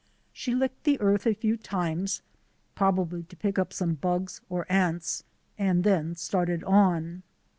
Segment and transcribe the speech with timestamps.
[0.33, 2.23] She licked the earth a few times,
[2.73, 5.23] probably to pick up some bugs or ants,
[5.59, 7.21] and then started on.